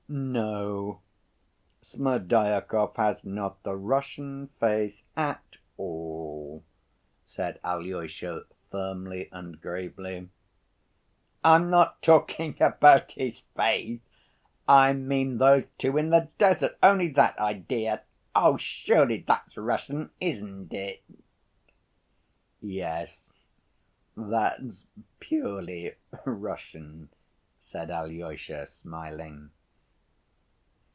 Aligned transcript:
"No, 0.13 0.99
Smerdyakov 1.81 2.97
has 2.97 3.23
not 3.23 3.63
the 3.63 3.77
Russian 3.77 4.49
faith 4.59 5.03
at 5.15 5.55
all," 5.77 6.65
said 7.25 7.61
Alyosha 7.63 8.43
firmly 8.69 9.29
and 9.31 9.61
gravely. 9.61 10.27
"I'm 11.45 11.69
not 11.69 12.01
talking 12.01 12.57
about 12.59 13.13
his 13.13 13.39
faith. 13.55 14.01
I 14.67 14.91
mean 14.91 15.37
those 15.37 15.63
two 15.77 15.97
in 15.97 16.09
the 16.09 16.27
desert, 16.37 16.77
only 16.83 17.07
that 17.13 17.39
idea. 17.39 18.01
Surely 18.57 19.19
that's 19.25 19.55
Russian, 19.55 20.11
isn't 20.19 20.73
it?" 20.73 21.03
"Yes, 22.59 23.31
that's 24.17 24.87
purely 25.21 25.95
Russian," 26.25 27.07
said 27.57 27.89
Alyosha 27.89 28.65
smiling. 28.65 29.51